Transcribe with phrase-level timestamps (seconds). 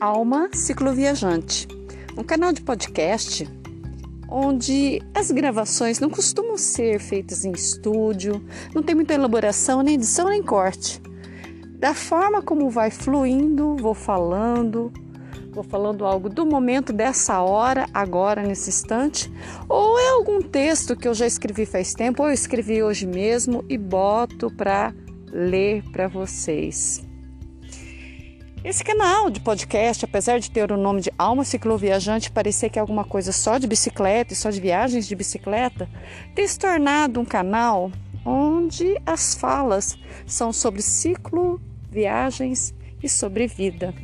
[0.00, 1.66] Alma Cicloviajante,
[2.18, 3.48] um canal de podcast
[4.28, 10.28] onde as gravações não costumam ser feitas em estúdio, não tem muita elaboração, nem edição,
[10.28, 11.00] nem corte.
[11.78, 14.92] Da forma como vai fluindo, vou falando,
[15.50, 19.32] vou falando algo do momento dessa hora, agora, nesse instante,
[19.66, 23.64] ou é algum texto que eu já escrevi faz tempo, ou eu escrevi hoje mesmo
[23.66, 24.92] e boto para
[25.32, 27.05] ler para vocês.
[28.66, 32.82] Esse canal de podcast, apesar de ter o nome de Alma Cicloviajante, parecer que é
[32.82, 35.88] alguma coisa só de bicicleta e só de viagens de bicicleta,
[36.34, 37.92] tem se tornado um canal
[38.24, 43.94] onde as falas são sobre ciclo, viagens e sobre vida.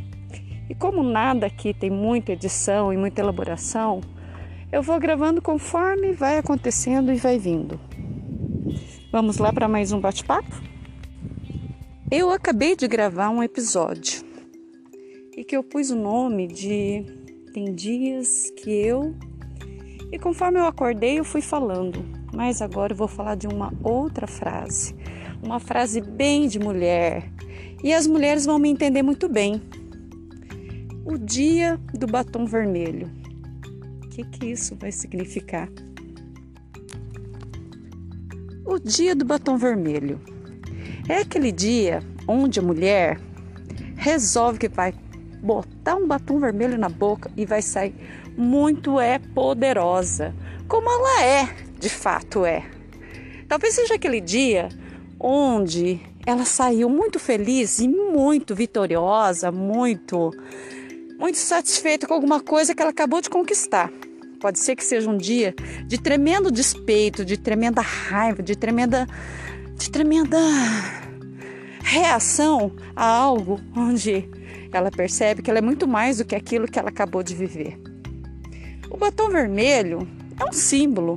[0.71, 4.01] E como nada aqui tem muita edição e muita elaboração,
[4.71, 7.81] eu vou gravando conforme vai acontecendo e vai vindo.
[9.11, 10.55] Vamos lá para mais um bate-papo?
[12.09, 14.31] Eu acabei de gravar um episódio
[15.37, 17.05] e que eu pus o nome de
[17.53, 19.15] Tem dias que eu.
[20.11, 24.27] E conforme eu acordei, eu fui falando, mas agora eu vou falar de uma outra
[24.27, 24.95] frase,
[25.43, 27.31] uma frase bem de mulher.
[27.83, 29.61] E as mulheres vão me entender muito bem.
[31.05, 33.11] O dia do batom vermelho.
[34.05, 35.69] O que, que isso vai significar?
[38.65, 40.21] O dia do batom vermelho
[41.09, 43.19] é aquele dia onde a mulher
[43.97, 44.93] resolve que vai
[45.43, 47.95] botar um batom vermelho na boca e vai sair
[48.37, 50.35] muito é poderosa,
[50.69, 52.65] como ela é, de fato é.
[53.49, 54.69] Talvez seja aquele dia
[55.19, 60.31] onde ela saiu muito feliz e muito vitoriosa, muito
[61.19, 63.93] muito satisfeita com alguma coisa que ela acabou de conquistar.
[64.41, 65.55] Pode ser que seja um dia
[65.87, 69.07] de tremendo despeito, de tremenda raiva, de tremenda
[69.77, 70.39] de tremenda
[71.83, 74.29] reação a algo onde
[74.77, 77.79] ela percebe que ela é muito mais do que aquilo que ela acabou de viver.
[78.91, 80.07] O batom vermelho
[80.39, 81.17] é um símbolo,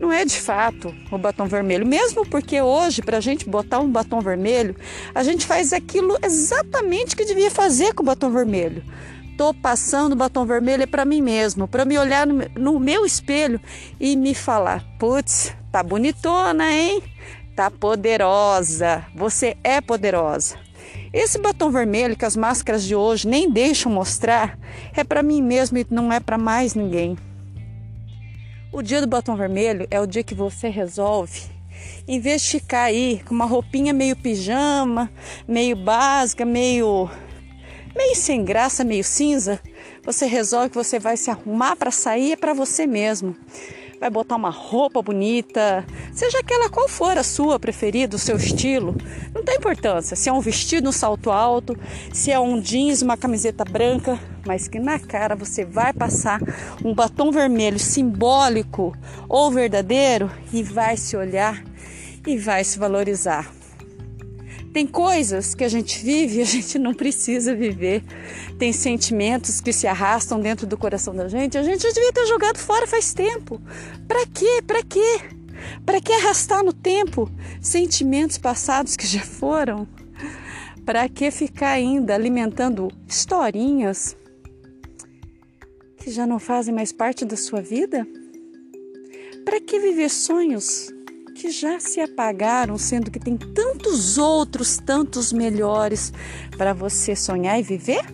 [0.00, 3.90] não é de fato o batom vermelho, mesmo porque hoje, para a gente botar um
[3.90, 4.76] batom vermelho,
[5.14, 8.82] a gente faz aquilo exatamente que devia fazer com o batom vermelho.
[9.36, 13.60] Tô passando batom vermelho é para mim mesmo, para me olhar no meu espelho
[13.98, 17.02] e me falar: putz, tá bonitona, hein?
[17.54, 19.04] Tá poderosa.
[19.14, 20.56] Você é poderosa.
[21.12, 24.58] Esse batom vermelho que as máscaras de hoje nem deixam mostrar
[24.94, 27.16] é para mim mesmo e não é para mais ninguém.
[28.70, 31.40] O dia do batom vermelho é o dia que você resolve,
[32.06, 35.10] em vez de ficar aí com uma roupinha meio pijama,
[35.46, 37.08] meio básica, meio
[37.96, 39.58] meio sem graça, meio cinza,
[40.04, 43.34] você resolve que você vai se arrumar para sair é para você mesmo
[44.00, 48.94] vai botar uma roupa bonita, seja aquela qual for a sua preferida, o seu estilo,
[49.34, 51.76] não tem importância se é um vestido, um salto alto,
[52.12, 56.40] se é um jeans, uma camiseta branca, mas que na cara você vai passar
[56.84, 58.96] um batom vermelho simbólico
[59.28, 61.62] ou verdadeiro e vai se olhar
[62.26, 63.50] e vai se valorizar.
[64.72, 68.02] Tem coisas que a gente vive e a gente não precisa viver.
[68.58, 71.56] Tem sentimentos que se arrastam dentro do coração da gente.
[71.56, 73.60] A gente já devia ter jogado fora faz tempo.
[74.06, 74.62] Para quê?
[74.66, 75.20] Para quê?
[75.84, 77.30] Para que arrastar no tempo
[77.60, 79.86] sentimentos passados que já foram?
[80.84, 84.16] Para que ficar ainda alimentando historinhas
[85.98, 88.06] que já não fazem mais parte da sua vida?
[89.44, 90.90] Para que viver sonhos
[91.38, 96.12] que já se apagaram, sendo que tem tantos outros, tantos melhores
[96.56, 98.04] para você sonhar e viver?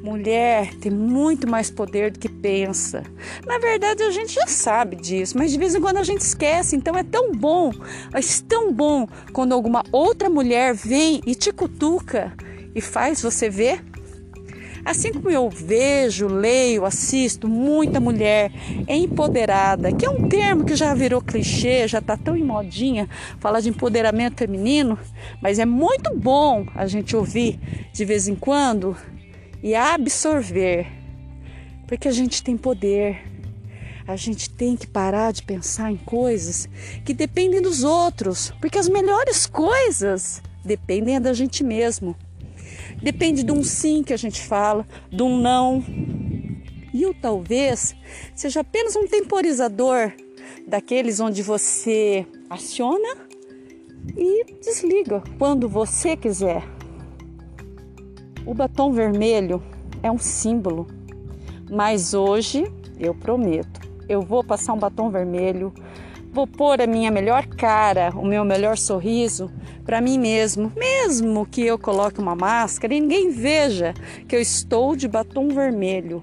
[0.00, 3.02] Mulher tem muito mais poder do que pensa.
[3.44, 6.76] Na verdade, a gente já sabe disso, mas de vez em quando a gente esquece.
[6.76, 7.72] Então é tão bom,
[8.14, 12.32] é tão bom quando alguma outra mulher vem e te cutuca
[12.76, 13.82] e faz você ver
[14.86, 18.52] Assim como eu vejo, leio, assisto muita mulher
[18.86, 23.08] empoderada, que é um termo que já virou clichê, já está tão em modinha
[23.40, 24.96] falar de empoderamento feminino,
[25.42, 27.58] mas é muito bom a gente ouvir
[27.92, 28.96] de vez em quando
[29.60, 30.86] e absorver,
[31.88, 33.24] porque a gente tem poder.
[34.06, 36.68] A gente tem que parar de pensar em coisas
[37.04, 42.14] que dependem dos outros, porque as melhores coisas dependem da gente mesmo.
[43.02, 45.84] Depende de um sim que a gente fala, de um não.
[46.92, 47.94] E o talvez
[48.34, 50.12] seja apenas um temporizador
[50.66, 53.26] daqueles onde você aciona
[54.16, 56.62] e desliga quando você quiser.
[58.44, 59.62] O batom vermelho
[60.02, 60.86] é um símbolo,
[61.70, 62.64] mas hoje
[62.98, 65.74] eu prometo, eu vou passar um batom vermelho
[66.36, 69.50] Vou pôr a minha melhor cara, o meu melhor sorriso
[69.86, 73.94] para mim mesmo, mesmo que eu coloque uma máscara e ninguém veja
[74.28, 76.22] que eu estou de batom vermelho.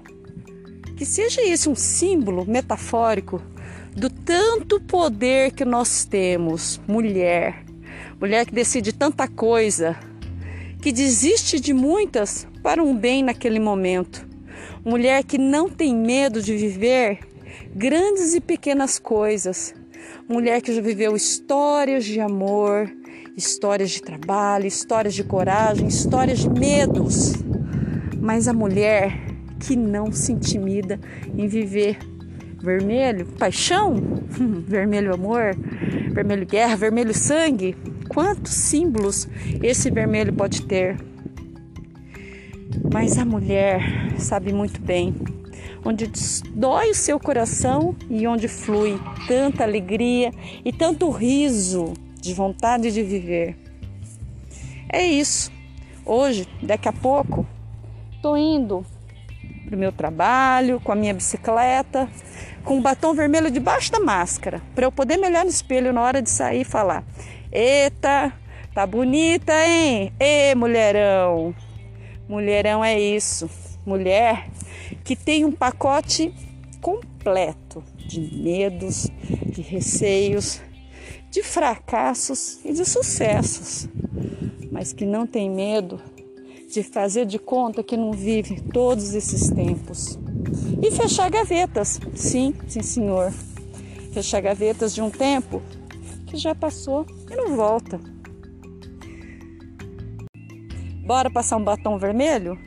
[0.96, 3.42] Que seja esse um símbolo metafórico
[3.92, 7.64] do tanto poder que nós temos, mulher.
[8.20, 9.98] Mulher que decide tanta coisa,
[10.80, 14.24] que desiste de muitas para um bem naquele momento.
[14.84, 17.18] Mulher que não tem medo de viver
[17.74, 19.74] grandes e pequenas coisas
[20.28, 22.90] mulher que já viveu histórias de amor,
[23.36, 27.34] histórias de trabalho, histórias de coragem, histórias de medos.
[28.20, 29.12] Mas a mulher
[29.60, 30.98] que não se intimida
[31.36, 31.98] em viver
[32.62, 33.96] vermelho, paixão,
[34.66, 35.54] vermelho amor,
[36.10, 37.76] vermelho guerra, vermelho sangue.
[38.08, 39.28] Quantos símbolos
[39.62, 40.96] esse vermelho pode ter?
[42.92, 43.82] Mas a mulher
[44.18, 45.14] sabe muito bem
[45.84, 46.10] onde
[46.50, 50.32] dói o seu coração e onde flui tanta alegria
[50.64, 53.56] e tanto riso de vontade de viver.
[54.88, 55.52] É isso.
[56.06, 57.46] Hoje, daqui a pouco,
[58.22, 58.84] tô indo
[59.66, 62.08] para o meu trabalho com a minha bicicleta,
[62.64, 66.02] com o batom vermelho debaixo da máscara, para eu poder me olhar no espelho na
[66.02, 67.04] hora de sair e falar:
[67.50, 68.32] Eita,
[68.74, 70.12] tá bonita, hein?
[70.18, 71.54] Ê, mulherão!
[72.28, 73.50] Mulherão é isso.
[73.86, 74.50] Mulher
[75.04, 76.32] que tem um pacote
[76.80, 79.10] completo de medos,
[79.46, 80.60] de receios,
[81.30, 83.88] de fracassos e de sucessos,
[84.70, 86.00] mas que não tem medo
[86.72, 90.18] de fazer de conta que não vive todos esses tempos.
[90.82, 93.32] E fechar gavetas, sim, sim, senhor.
[94.12, 95.62] Fechar gavetas de um tempo
[96.26, 98.00] que já passou e não volta.
[101.06, 102.58] Bora passar um batom vermelho?